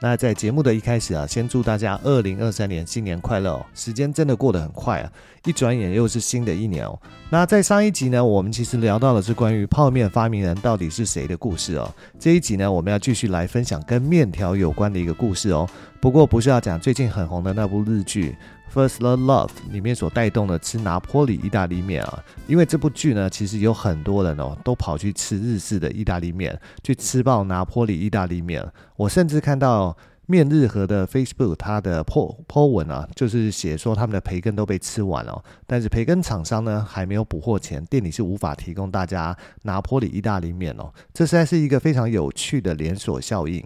[0.00, 3.66] 那在节目的一开始啊，先祝大家二零二三年新年快乐哦！
[3.74, 5.10] 时间真的过得很快啊，
[5.44, 6.98] 一转眼又是新的一年哦。
[7.30, 11.90] 那在上一集呢，我们其实聊到的是关于泡面发明人到底是谁的故事哦。
[12.18, 15.66] 这一集呢，我们要继续来分享跟面条有关的一个故事哦。
[16.00, 18.30] 不过不是要讲最近很红的那部日剧
[18.72, 28.66] 《First Love》里面所带动的吃拿坡里意大利面啊，因为这部剧呢，其实有很多人哦都跑去吃日式的意大利面，去吃爆拿坡里意大利面。
[28.96, 29.96] 我甚至看到
[30.26, 40.92] 面日和的 Facebook 它的 po po 文啊，就是写说他们的培根都被吃完了，但是培根厂商呢还没有补货前，店里是无法提供大家拿坡里意大利面哦。
[41.12, 43.62] 这实在是一个非常有趣的连锁效应。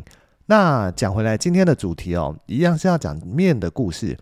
[0.46, 4.18] 那讲回来，今天的主题哦，一样是要讲面的故事。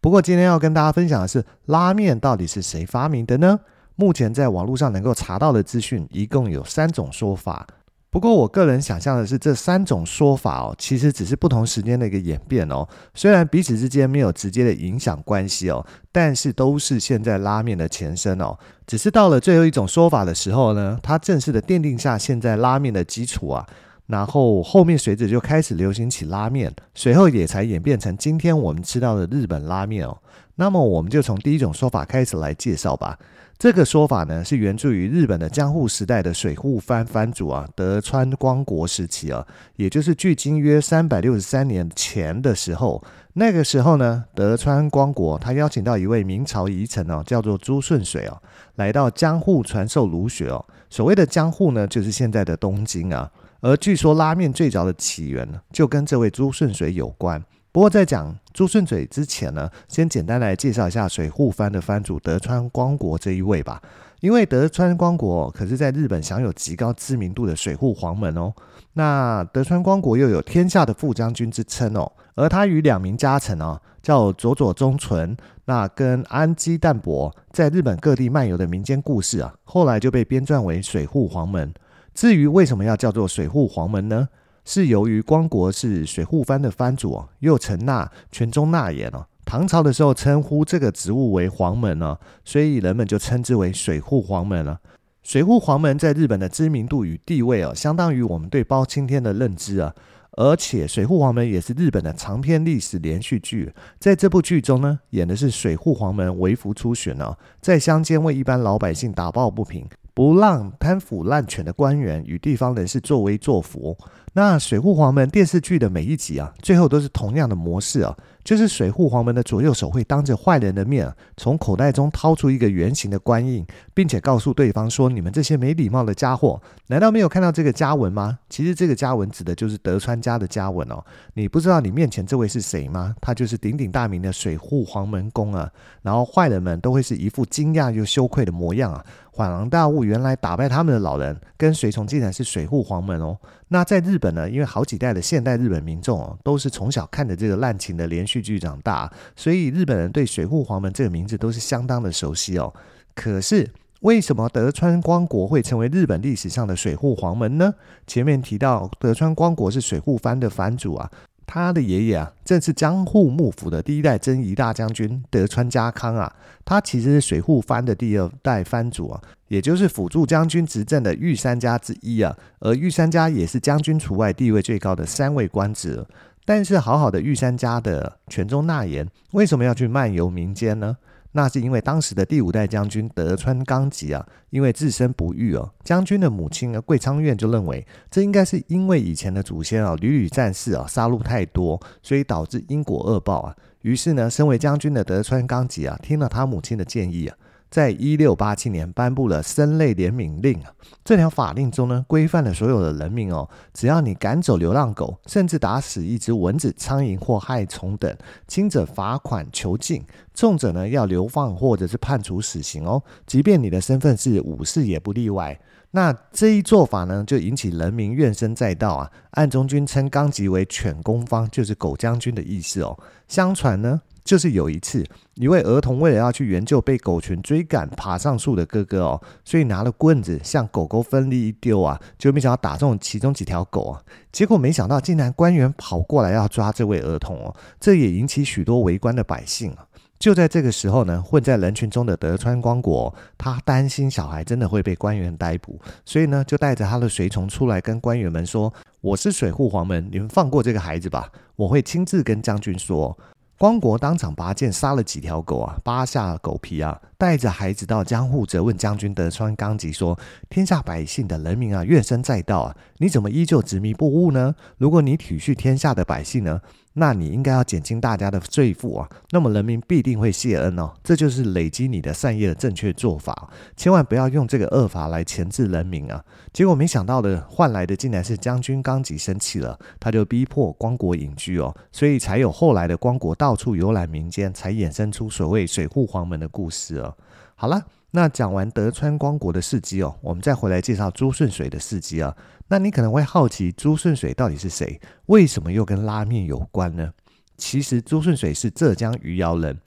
[0.00, 3.58] 不过今天要跟大家分享的是，拉面到底是谁发明的呢？
[3.96, 7.66] 目前在网络上能够查到的资讯，一共有三种说法。
[8.10, 12.88] 不过我个人想象的是，这三种说法哦，其实只是不同时间的一个演变哦。
[13.12, 18.56] 虽然彼此之间没有直接的影响关系哦，但是都是现在拉面的前身哦。
[18.86, 23.66] 只是到了最后一种说法的时候呢，它正式的奠定下现在拉面的基础啊。
[24.08, 30.18] 然后后面随着就开始流行起拉面，随后也才演变成今天我们吃到的日本拉面哦。
[30.56, 33.16] 那么我们就从第一种说法开始来介绍吧。
[33.58, 39.44] 这个说法呢是源自于日本的江户时代的水户藩藩主啊德川光国时期啊，
[39.76, 43.02] 也就是距今约三百六十三年前的时候。
[43.34, 48.40] 那个时候呢，德川光国他邀请到一位明朝遗臣哦，叫做朱顺水哦，
[48.76, 50.64] 来到江户传授儒学哦。
[50.88, 53.30] 所谓的江户呢，就是现在的东京啊。
[53.60, 57.42] 而据说拉面最早的起源呢，就跟这位朱顺水有关。
[57.72, 63.80] 不过在讲朱顺水之前呢，先简单来介绍一下水户藩的藩主德川光国这一位吧。
[64.20, 68.52] 因为德川光国可是在日本享有极高知名度的水户黄门哦。
[68.94, 72.10] 那德川光国又有天下的副将军之称哦。
[72.34, 81.72] 而他与两名家臣哦，叫佐佐忠纯，那跟安基淡泊，在日本各地漫游的民间故事啊，后来就被编撰为水户黄门。
[82.18, 84.28] 至于为什么要叫做水户黄门呢？
[84.64, 89.24] 是由于光国是水户藩的藩主，又称纳泉中纳言哦。
[89.44, 94.80] 唐朝的时候称呼这个职务为黄门哦，所以人们就称之为水户黄门了。
[95.22, 99.94] 水户黄门在日本的知名度与地位哦，相当于我们对包青天的认知啊。
[100.32, 109.86] 而且水户黄门也是日本的长篇历史连续剧，在这部剧中呢，演的是水户黄门为服出巡哦，在乡间为一般老百姓打抱不平。
[110.18, 113.96] 不让贪腐滥权的官员与地方人士作威作福。
[114.32, 118.16] 那水户黄门电视剧的每一集啊，最后都是同样的模式啊。
[118.44, 131.04] 就是水户黄门的左右手会当着坏人的面，从口袋中掏出一个圆形的官印，并且告诉对方说：“你们这些没礼貌的家伙，难道没有看到这个家纹吗？”其实这个家纹指的就是德川家的家纹哦。
[131.34, 133.14] 你不知道你面前这位是谁吗？
[133.20, 135.70] 他就是鼎鼎大名的水户黄门公啊。
[136.00, 143.36] 然后坏人们都会是一副惊讶又羞愧的模样啊，恍然大悟，原来打败他们的老人跟随从竟然是水户黄门哦。
[143.68, 148.38] 那在日本呢，因为好几代的现代日本民众哦，都是从小看着这个滥情的连续。
[148.48, 152.72] 剧长大，所以日本人对水户黄门这个名字都是相当的熟悉哦。
[153.14, 153.68] 可是
[154.00, 157.74] 为什么德川光国会成为日本历史上的水户黄门呢？
[158.06, 161.10] 前面提到德川光国是水户藩的藩主啊，
[161.50, 166.30] 他的爷爷啊正是江户幕府的第一代征夷大将军德川家康啊，
[166.62, 172.36] 他其实是水户藩的第二代藩主啊，也就是辅助将军执政的御三家之一啊。
[172.60, 176.04] 而御三家也是将军除外地位最高的三位官职。
[176.44, 180.96] 但是，好好的御三家的泉中纳言为什么要去漫游民间呢？
[181.32, 193.54] 那是因为当时的第五代将军德川纲吉啊，因为自身不育哦，将军的母亲呢桂昌院就认为这应该是因为以前的祖先啊屡屡战事啊杀戮太多，所以导致因果恶报啊。
[193.82, 197.36] 于是呢，身为将军的德川纲吉啊，听了他母亲的建议啊。
[197.70, 200.72] 在一六八七年颁布了生类怜悯令啊，
[201.04, 208.16] 这条法令中呢，规范了所有的人民哦，只要你赶走流浪狗，甚至打死一只蚊子、苍蝇或害虫等，
[208.46, 215.60] 轻者罚款囚禁，重者呢要流放或者是判处死刑哦，即便你的身份是武士也不例外。
[215.90, 219.10] 那这一做法呢，就引起人民怨声载道啊。
[219.30, 222.98] 暗中君称纲吉为犬公方，就是狗将军的意思哦。
[223.26, 225.02] 相传呢，就是有一次，
[225.36, 234.02] 一位儿童为了要去援救被狗群追赶爬上树的哥哥哦，所以拿了棍子向狗狗奋力一丢啊，就没想到打中其中几条狗啊。
[234.30, 239.86] 结果没想到，竟然官员跑过来要抓这位儿童哦，这也引起许多围观的百姓啊。
[240.18, 248.70] 就在这个时候呢，混在人群中的德川光国，他担心小孩真的会被官员逮捕，所以呢，就带着他的随从出来跟官员们说
[249.00, 253.16] ：“我是水户黄门，你们放过这个孩子吧，我会亲自跟将军说。”
[253.58, 260.16] 光国当场拔剑杀了几条狗啊，扒下狗皮啊，带着孩子到江户责问将军德川纲吉说
[260.48, 264.54] ：“天下百姓的人民啊，怨声载道啊，你怎么依旧执迷不悟呢？
[264.76, 266.60] 如果你体恤天下的百姓呢？”
[266.94, 270.92] 那你应该要减轻大家的罪负啊，那么人民必定会谢恩哦。
[271.04, 276.24] 这就是累积你的善业的正确做法，千万不要用这个恶法来钳制人民啊。
[276.52, 287.07] 结果没想到的，换来的竟然是将军纲吉生气了，他就逼迫光国隐居哦，所以才有后来的光国到处游览民间，才衍生出所谓水户黄门的故事哦
[287.54, 292.36] 好了，那讲完德川光国的事迹哦，我们再回来介绍朱顺水的事迹啊。
[292.68, 295.00] 那你可能会好奇，朱顺水到底是谁？
[295.26, 297.12] 为什么又跟拉面有关呢？
[297.56, 299.78] 其实朱顺水是浙江余姚人，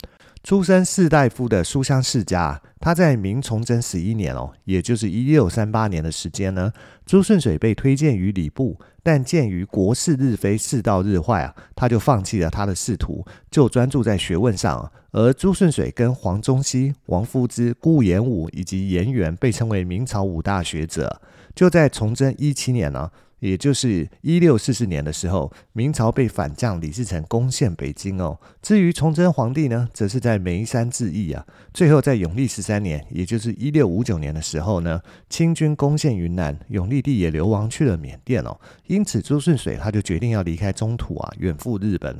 [0.42, 2.60] 出身士大夫的书香世家。
[2.78, 6.72] 他在明崇祯十一年哦，也就是一六三八年的时间呢，
[7.06, 14.90] 朱顺水被推荐于礼部，但鉴于国事日非，世道日坏啊，他就放弃了他的仕途，就专注在学问上。
[15.10, 21.20] 而朱顺水跟黄宗羲、王夫之、顾炎武以及颜元被称为明朝五大学者。
[21.54, 23.10] 就在崇祯一七年呢、
[23.40, 28.38] 也就是一六四四年的时候，明朝被反将李自成攻陷北京哦。
[28.62, 31.44] 至于崇祯皇帝呢，则是在眉山自缢啊。
[31.74, 38.58] 最后在永历十三年，也就是一六五九年的时候呢，清军攻陷云南，永历帝也流亡去了缅甸哦。
[38.92, 42.14] 因此朱顺水他就决定要离开中土啊，远赴日本。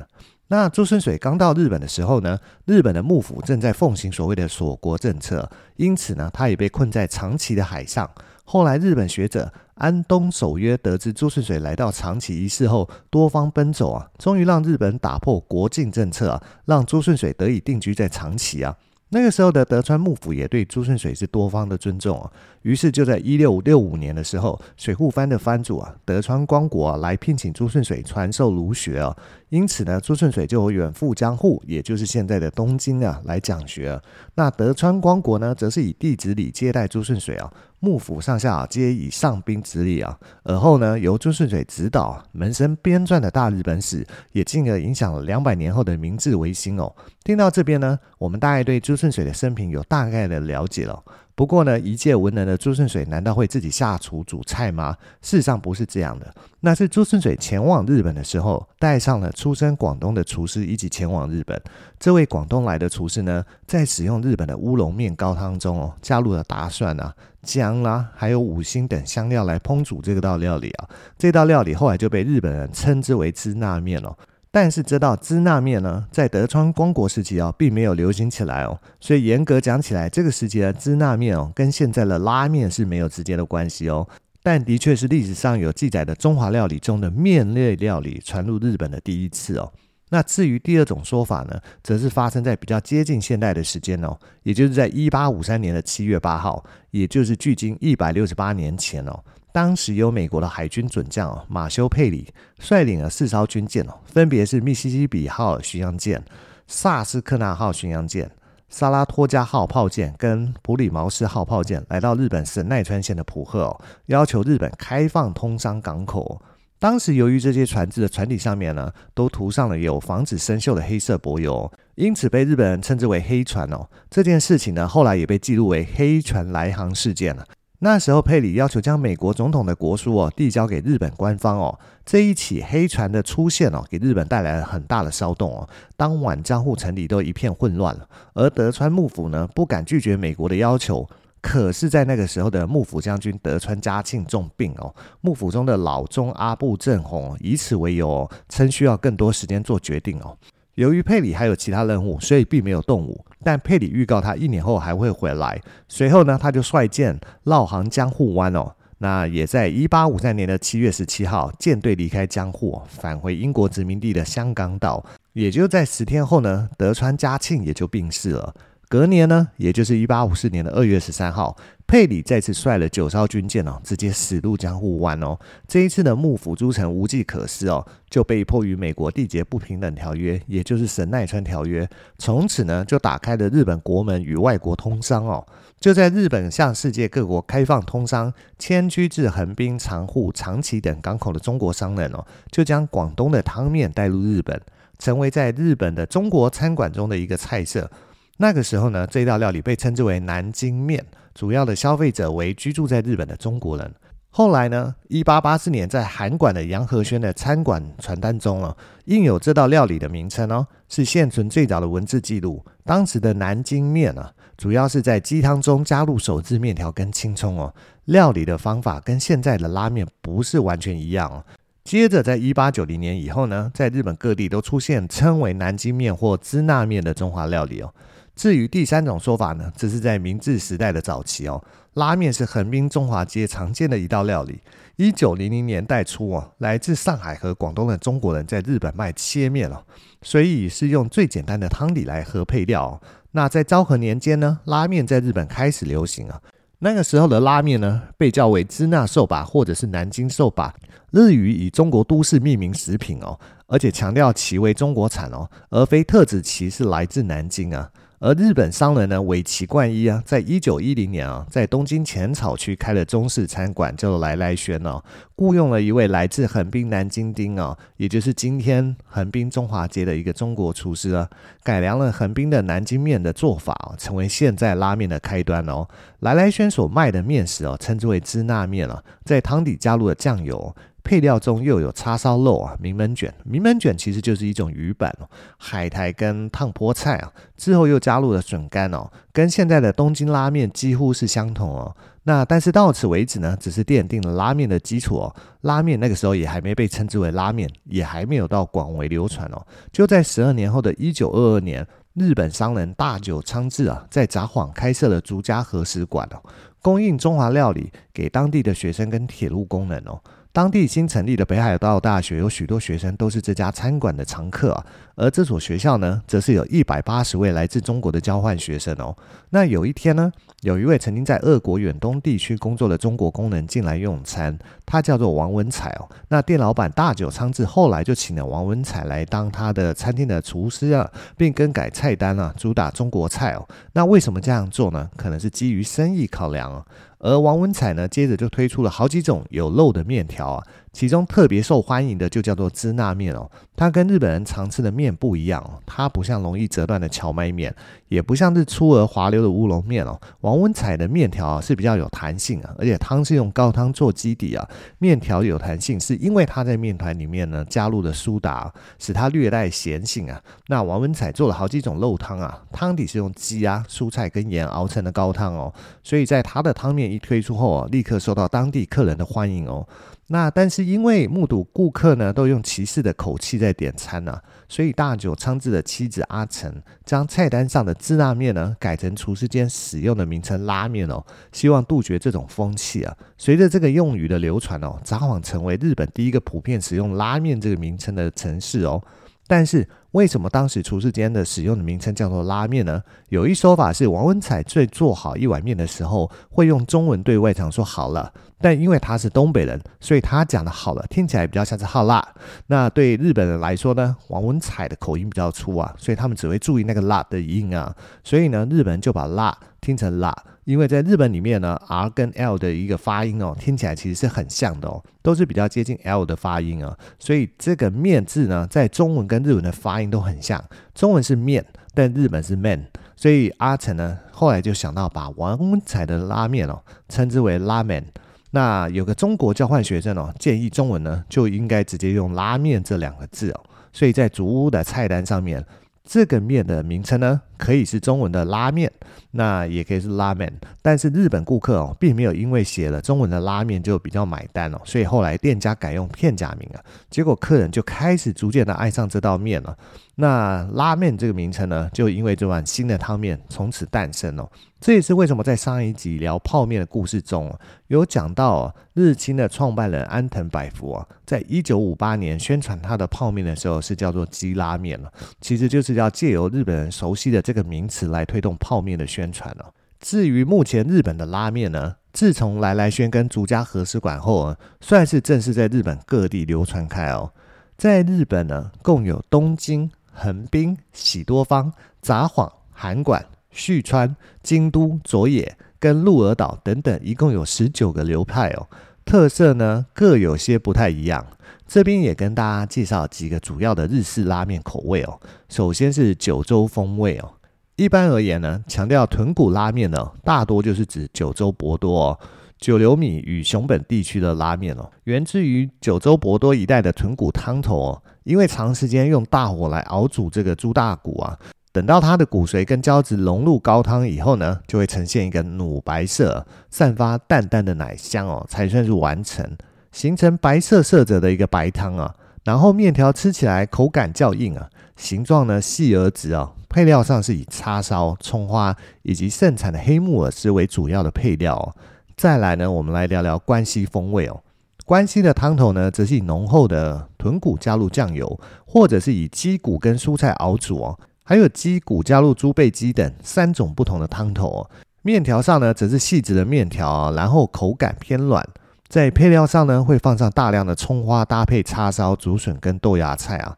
[0.47, 8.09] 那朱顺水刚到日本的时候呢，日本的幕府正在奉行所谓的锁国政策，因此呢，他也被困在长崎的海上。
[8.43, 18.75] 后来，日本学者安东守约得知朱顺水来到长崎一事后，多方奔走啊，终于让日本打破国境政策啊，让朱顺水得以定居在长崎啊。
[19.13, 22.31] 那个时候的德川幕府也对朱顺水是多方的尊重啊，
[22.63, 29.15] 于是就在一六六五年的时候，水户藩的藩主啊德川光国啊来聘请朱顺水传授儒学啊，
[29.49, 34.01] 因此呢，朱顺水就远赴江户，也就是现在的东京啊来讲学。
[34.33, 37.53] 那德川光国呢，则是以弟子礼接待朱顺水啊。
[37.83, 40.17] 幕府上下，皆以上宾之礼啊。
[40.43, 46.95] 而后呢，由朱顺水指导门生编撰的大日本史，也进而影响了两百年后的明治维新哦。
[47.25, 51.03] 听到这边呢，我们大概对朱顺水的生平有大概的了解了。
[51.35, 54.95] 不过呢，一介文人的朱顺水难道会自己下厨煮菜吗？
[55.21, 56.33] 事实上不是这样的。
[56.59, 61.59] 那是朱顺水前往日本的时候，带上了出身广东的厨师一起前往日本。
[61.99, 70.87] 这位广东来的厨师呢，在使用日本的乌龙面高汤中哦，加入了大蒜啊、姜啦、还有五辛等香料来烹煮这道料理啊。
[71.17, 74.15] 这道料理后来就被日本人称之为支那面哦。
[74.55, 78.79] 但是这道支那面呢，在德川光国时期哦，并没有流行起来哦。
[78.99, 84.07] 所以严格讲起来，这个时期的支那面哦，跟现在的拉面是没有直接的关系哦。
[84.43, 89.73] 但的确是历史上有记载的中华料理中的面类料理传入日本的第一次哦。
[90.09, 99.19] 那至于第二种说法呢，则是发生在比较接近现代的时间哦，也就是在一八五三年的七月八号，也就是距今一百六十八年前哦。
[99.53, 106.23] 当时由美国的海军准将哦马修佩里率领了四艘军舰哦，分别是密西西比号巡洋舰、
[106.65, 108.31] 萨斯克纳号巡洋舰、
[108.67, 116.41] 萨拉托加号炮舰跟普里茅斯号炮舰，来到日本神奈川县的浦贺，要求日本开放通商港口。
[116.79, 123.87] 当时由于这些船只的船体上面呢，都涂上了有防止生锈的黑色柏油，因此被日本人称之为黑船哦。
[124.09, 127.45] 这件事情呢，后来也被记录为黑船来航事件了。
[127.83, 131.77] 那时候，佩里要求将美国总统的国书哦递交给日本官方哦。
[132.05, 135.67] 这一起黑船的出现哦，给日本带来了很大的骚动哦。
[135.97, 137.93] 当晚江户城里都一片混乱，
[138.35, 141.05] 而德川幕府呢不敢拒绝美国的要求。
[141.41, 150.37] 可是，在那个时候的幕府将军德川家庆重病哦，幕府中的老中阿部正弘以此为由哦，称需要更多时间做决定哦。
[150.75, 153.23] 由于佩里还有其他任务，所以并没有动武。
[153.43, 155.61] 但佩里预告他一年后还会回来。
[155.87, 158.73] 随后呢，他就率舰绕航江户湾哦。
[158.97, 165.03] 那也在一八五三年的七月十七号，舰队离开江户，返回英国殖民地的香港岛。
[165.33, 168.53] 也就在十天后呢，德川家庆也就病逝了。
[168.93, 171.57] 隔年呢，也就是一八五四年的二月十三号，
[171.87, 175.35] 佩里再次率了九艘军舰哦，直接驶入江户湾哦。
[175.67, 181.89] 这一次呢，幕府诸城无计可施哦，就被迫与美国缔结不平等条约，也就是神奈川条约。
[182.19, 185.43] 从此呢，就打开了日本国门与外国通商哦。
[185.79, 194.61] 就在日本向世界各国开放通商，迁居至横滨、长户、长崎等港口的中国商人哦，就将广东的汤面带入日本，
[194.99, 197.89] 成为在日本的中国餐馆中的一个菜色。
[198.37, 203.93] 那个时候呢，这道料理被称之为南京面，主要的消费者为居住在日本的中国人。
[204.29, 208.75] 后来呢，一八八四年在韩馆的杨和轩的餐馆传单中哦，
[209.05, 212.65] 印有这道料理的名称哦，是现存最早的文字记录。
[212.83, 217.71] 当时的南京面啊，主要是在鸡汤中加入手制面条跟青葱哦，
[218.05, 221.45] 料理的方法跟现在的拉面不是完全一样哦。
[221.83, 227.93] 接着，在一八九零年以后呢，在日本各地都出现称为南京面或支那面的中华料理哦。
[228.35, 231.63] 至于第三种说法呢，这是在明治时代的早期哦，
[231.93, 234.59] 拉面是横滨中华街常见的一道料理。
[234.95, 239.83] 一九零零年代初哦，来自上海和广东的中国人在日本卖切面哦，
[240.21, 243.01] 所以是用最简单的汤底来和配料哦。
[243.31, 246.41] 那在昭和年间呢，拉面在日本开始流行啊。
[246.79, 250.73] 那个时候的拉面呢，被叫为支那寿把或者是南京寿把，
[251.11, 257.89] 日语以中国都市命名食品哦，而且强调其为中国产哦，而非特指其是来自南京啊。
[258.25, 265.03] 而日本商人呢，尾崎贯一啊，在一九一零年啊，在东京浅草区开了中式餐馆，叫做来来轩哦，
[265.35, 271.29] 雇佣了一位来自横滨南京町哦，也就是今天横滨中华街的一个中国厨师啊，
[271.63, 275.85] 改良了横滨的南京面的做法，成为现在拉面的开端哦。
[276.21, 280.73] 来来轩所卖的面食哦，称之为支那面啊，在汤底加入了酱油。
[281.03, 291.95] 配料中又有叉烧肉啊，名门卷，名门卷其实就是一种鱼板哦，海苔跟烫菠菜啊，之后又加入了笋干哦，跟现在的东京拉面几乎是相同哦。
[292.25, 295.35] 那但是到此为止呢，只是奠定了拉面的基础哦。
[295.61, 299.61] 拉面那个时候也还没被称之为拉面，也还没有到广为流传哦。
[299.91, 306.41] 就在十二年后的一九二二年，日本商人大久昌治啊，在札幌开设了竹家和食馆哦，
[306.81, 310.17] 供应中华料理给当地的学生跟铁路工人哦。
[310.53, 319.17] 当地新成立的北海道大学有许多学生都是这家餐馆的常客啊，而这所学校呢，则是有一百八十位来自中国的交换学生哦。
[319.49, 320.31] 那有一天呢，
[320.61, 324.55] 有一位曾经在俄国远东地区工作的中国工人进来用餐，
[324.85, 326.07] 他叫做王文彩哦。
[326.27, 333.67] 那店老板大久昌治后来就请了王文彩来当他的餐厅的厨师啊，并更改菜单啊，主打中国菜哦。
[333.93, 335.09] 那为什么这样做呢？
[335.17, 336.85] 可能是基于生意考量哦。
[337.23, 340.67] 而王文彩呢，接着就推出了好几种有肉的面条啊。
[340.93, 347.75] 其中特别受欢迎的就叫做支那面哦，它跟日本人常吃的面不一样哦，它不像容易折断的荞麦面，
[348.09, 350.17] 也不像是粗而滑溜的乌龙面哦。
[350.41, 354.69] 王文彩的面条啊是比较有弹性啊，而且汤是用高汤做基底啊。
[354.99, 360.39] 面条有弹性是因为它在面团里面呢加入了苏打，使它略带咸性啊。
[360.67, 365.73] 那王文彩做了好几种肉汤啊，汤底是用鸡啊、蔬菜跟盐熬成的高汤哦，
[366.03, 369.87] 所以在它的汤面一推出后啊，立刻受到当地客人的欢迎哦。
[370.33, 374.35] 那但是因为目睹顾客呢都用歧视的口气在点餐呢、
[374.67, 376.73] 所以大久昌治的妻子阿成
[377.05, 383.15] 将菜单上的支那面呢改成厨师间使用的名称拉面哦，希望杜绝这种风气啊。
[383.37, 388.99] 随着这个用语的流传哦，札幌成为日本第一个普遍使用拉面这个名称的城市哦。
[389.45, 393.01] 但是为什么当时厨师间的使用的名称叫做拉面呢？
[393.29, 398.31] 有一说法是王文彩在做好一碗面的时候会用中文对外场说好了。
[398.61, 402.25] 但因为他是东北人，所以他讲的好了，听起来比较像是好辣。
[402.67, 407.93] 那对日本人来说呢，王文彩的口音比较粗啊，所以他们只会注意那个辣的音啊。
[408.23, 410.33] 所以呢，日本人就把辣听成辣，
[410.65, 416.97] 因为在日本里面呢，R 跟 L 的一个发音哦，听起来其实是很像的哦，都是比较接近 L 的发音啊。
[417.19, 420.63] 所以这个面字呢，在中文跟日文的发音都很像，
[420.95, 422.85] 中文是面，但日本是 man。
[423.15, 428.03] 所以阿成呢，后来就想到把王文彩的拉面哦，称之为拉面。
[428.51, 435.65] 那有个中国交换学生哦，建议中文呢就应该直接用拉面这两个字哦，所以在竹屋的菜单上面，
[436.03, 438.91] 这个面的名称呢可以是中文的拉面，
[439.31, 449.77] 那也可以是拉面，但是日本顾客哦并没有因为写了中文的拉面就比较买单哦，所以后来店家改用片假名啊，结果客人就开始逐渐的爱上这道面了。
[450.15, 454.47] 那拉面这个名称呢，就因为这碗新的汤面从此诞生哦。
[454.79, 457.51] 这也是为什么在上一集聊泡面的故事中，
[457.87, 469.71] 有讲到日清的创办人安藤百福啊，在一九五八年宣传他的泡面的时候是叫做鸡拉面了，其实就是要借由日本人熟悉的这个名词来推动泡面的宣传哦。
[469.99, 477.31] 至于目前日本的拉面呢，自从来来轩跟竹家和食馆后，算是正式在日本各地流传开哦。
[477.77, 488.67] 在日本呢，共有东京、横滨、喜多方、札幌、函馆、旭川、京都、佐野跟鹿儿岛等等，一共有十九个流派哦。
[489.05, 491.25] 特色呢，各有些不太一样。
[491.65, 495.19] 这边也跟大家介绍几个主要的日式拉面口味哦。
[495.49, 497.31] 首先是九州风味哦。
[497.75, 502.19] 一般而言呢，强调豚骨拉面呢，大多就是指九州博多哦、
[502.59, 508.03] 久留米与熊本地区的拉面哦，源自于九州博多一带的豚骨汤头哦。
[508.25, 511.37] 因为长时间用大火来熬煮这个猪大骨啊，
[511.71, 519.43] 等到它的骨髓跟胶质融入高汤以后呢，就会呈现一个乳白色、散发淡淡的奶香哦，才算是完成，
[519.91, 522.13] 形成白色色泽的一个白汤啊。
[522.45, 526.51] 然后面条吃起来口感较硬啊，形状呢细而直啊。
[526.73, 531.75] 配料上是以叉烧、葱花以及盛产的黑木耳丝为主要的配料。
[532.17, 534.41] 再来呢，我们来聊聊关西风味哦。
[534.83, 540.99] 关西的汤头呢，则是以浓厚的豚骨加入酱油，或者是以鸡骨跟蔬菜熬煮哦。
[541.23, 544.69] 还有鸡骨加入猪背鸡等三种不同的汤头哦。
[545.03, 548.43] 面条上呢，则是细直的面条，然后口感偏软。
[548.87, 553.55] 在配料上呢，会放上大量的葱花，搭配叉烧、竹笋跟豆芽菜啊。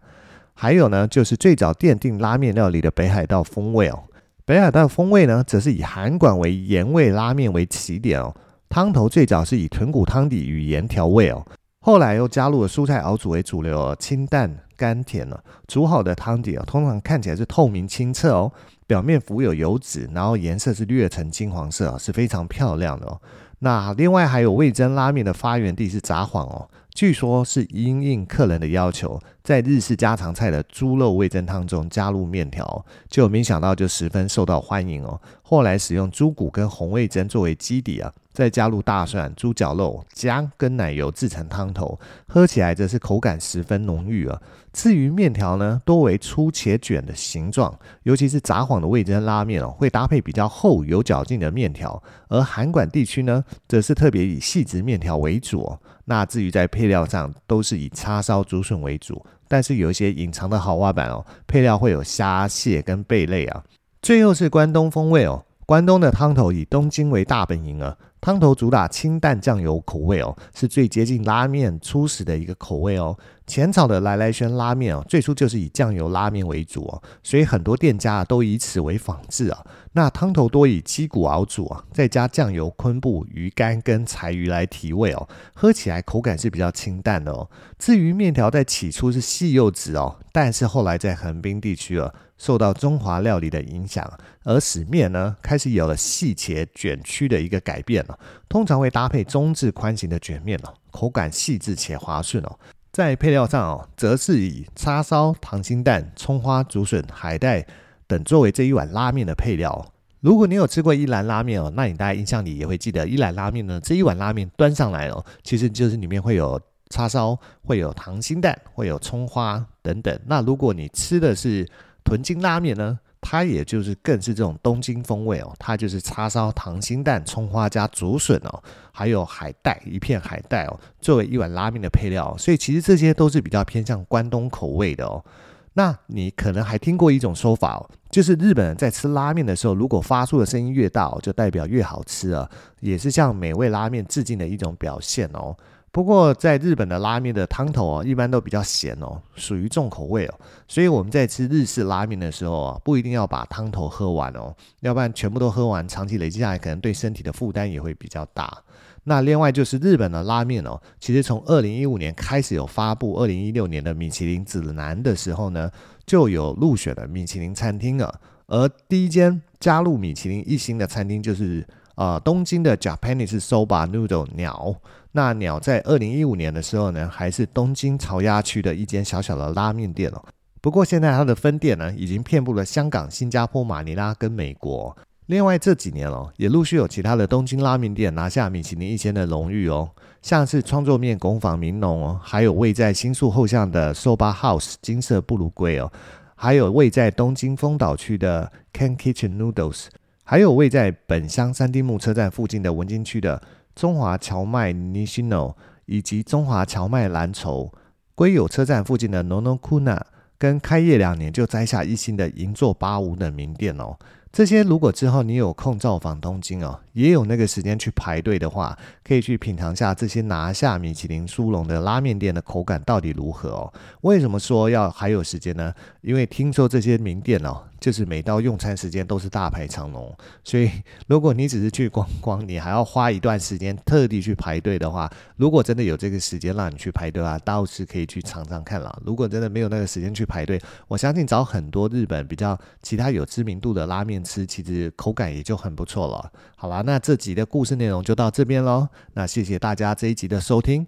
[0.56, 4.04] 还有呢，就是最早奠定拉面料理的北海道风味哦。
[4.46, 8.34] 北海道风味呢，则是以韩馆为盐味拉面为起点哦。
[8.70, 11.46] 汤头最早是以豚骨汤底与盐调味哦，
[11.82, 15.44] 后来又加入了蔬菜熬煮为主流哦，清淡甘甜了。
[15.68, 18.52] 煮好的汤底哦，通常看起来是透明清澈哦，
[18.88, 23.20] 表面浮有油脂，然后颜色是略呈金黄色哦，是非常漂亮的哦。
[23.60, 26.70] 那另外还有味噌拉面的发源地是札幌哦。
[26.96, 35.20] 据说是因应客人的要求，在日式家常菜的猪肉味噌汤中加入面条，就没想到就十分受到欢迎哦。
[35.42, 44.40] 后来使用猪骨跟红味噌作为基底啊，再加入大蒜、猪脚肉、姜跟奶油制成汤头，喝起来则是口感十分浓郁啊。
[44.74, 47.74] 至于面条呢，多为粗且卷的形状，
[48.04, 55.80] 尤其是札幌的味噌拉面哦，会搭配比较厚有嚼劲的面条，而函馆地区呢，则是特别以细直面条为主哦。
[56.04, 63.64] 那至于在配料上，都是以叉烧、竹笋为主，但是有一些隐藏的豪华版哦，配料会有虾、蟹跟贝类啊。
[64.02, 67.96] 最后是关东风味哦，关东的汤头以东京为大本营啊。
[68.26, 73.16] 汤头主打清淡酱油口味哦，是最接近拉面初始的一个口味哦。
[73.48, 79.66] 浅草的来来轩拉面哦，最初就是以酱油拉面为主哦，所以很多店家都以此为仿制啊。
[79.94, 87.50] 那汤头多以鸡骨熬煮啊，再加酱油、昆布、鱼干跟柴鱼来提味哦，喝起来口感是比较清淡的哦。
[87.80, 92.14] 至于面条在起初是细又直哦，但是后来在横滨地区啊。
[92.38, 94.06] 受到中华料理的影响，
[94.44, 98.20] 而使面呢开始有了细且卷曲的一个改变了。
[98.50, 102.60] 通常会搭配中至宽型的卷面哦，口感细致且滑顺哦。
[102.96, 107.68] 在配料上哦，则是以叉烧、溏心蛋、葱花、竹笋、海带
[108.08, 109.92] 等作为这一碗拉面的配料。
[110.22, 116.58] 如果你有吃过一兰拉面哦，那你大概印象里也会记得一兰拉面呢，这一碗拉面端上来哦，其实就是里面会有
[116.90, 120.18] 叉烧、会有溏心蛋、会有葱花等等。
[120.26, 121.70] 那如果你吃的是
[122.06, 128.62] 豚筋拉面呢，它也就是更是这种东京风味哦，它就是叉烧、溏心蛋、葱花加竹笋哦，
[128.92, 135.26] 还有海带一片海带哦，作为一碗拉面的配料，所以其实这些都是比较偏向关东口味的哦。
[135.74, 142.48] 那你可能还听过一种说法哦，就是日本人在吃拉面的时候，如果发出的声音越大，就代表越好吃啊，
[142.80, 145.58] 也是向美味拉面致敬的一种表现哦。
[145.96, 150.34] 不过，在日本的拉面的汤头哦，一般都比较咸哦，属于重口味哦，
[150.68, 158.62] 所以我们在吃日式拉面的时候啊，不一定要把汤头喝完哦，要不然全部都喝完，长期累积下来，可能对身体的负担也会比较大。
[159.06, 165.72] 那另外就是日本的拉面哦，其实从二零一五年开始有发布二零一六年的米其林指南的时候呢，
[166.06, 171.66] 就有入选了米其林餐厅了，而第一间加入米其林一星的餐厅就是。
[171.98, 174.76] 呃，东京的 Japanese Soba Noodle 鸟，
[175.16, 180.22] 那鸟在二零一五年的时候呢，还是东京朝鸭区的一间小小的拉面店哦。
[180.60, 184.94] 不过现在它的分店呢，已经遍布了香港、新加坡、马尼拉跟美国。
[185.28, 189.90] 另外这几年哦，也陆续有其他的东京拉面店拿下米其林一星的荣誉哦，
[190.22, 195.90] 像是创作面工坊明浓哦，还有位在新宿后巷的 Soba House 金色布鲁龟哦，
[196.36, 199.86] 还有位在东京丰岛区的 Ken Kitchen Noodles。
[200.26, 203.42] 还有位在本乡三丁目车站附近的文京区的
[203.76, 205.54] 中华荞麦 Nishino，
[205.86, 207.70] 以及中华荞麦蓝稠；
[208.16, 210.00] 龟有车站附近的 Nonokuna，
[210.38, 213.98] 跟开业两年就摘下一星的银座八五等名店哦。
[214.32, 223.74] 这些如果之后你有空造访东京哦，也有那个时间去排队的话，可以去品尝下这些拿下米其林殊荣的拉面店的口感到底如何哦。
[224.02, 225.74] 为什么说要还有时间呢？
[226.02, 227.64] 因为听说这些名店哦。
[227.86, 230.12] 就是每到用餐时间都是大排长龙，
[230.44, 230.72] 所以
[231.06, 239.00] 如果你只是去逛逛，你还要花一段时间特地去排队的话，如果真的有这个时间让你去排队啊，倒是可以去尝尝看了。
[239.06, 246.32] 如果真的没有那个时间去排队，我相信找很多日本比较其他有知名度的拉面吃，其实口感也就很不错了。
[246.56, 248.88] 好啦，那这集的故事内容就到这边喽。
[249.14, 250.88] 那谢谢大家这一集的收听。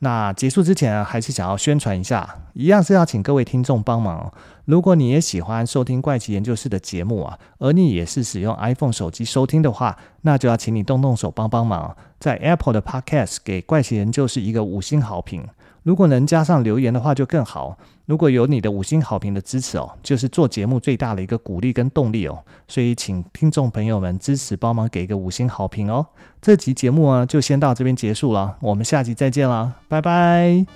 [0.00, 4.32] 那结束之前啊，还是想要宣传一下，一样是要请各位听众帮忙。
[4.64, 15.44] 如果你也喜欢收听怪奇研究室的节目啊，而你也是使用 iPhone 手机收听的话，那就要请你动动手帮帮忙，在 Apple 的 Podcast 给怪奇研究室一个五星好评。
[15.88, 17.78] 如果能加上留言的话，就更好。
[18.04, 22.44] 如果有你的五星好评的支持哦，就是做节目最大的一个鼓励跟动力哦。
[22.66, 26.06] 所以，请听众朋友们支持，帮忙给一个五星好评哦。
[26.42, 30.66] 这集节目啊，就先到这边结束了，我们下集再见啦，拜拜。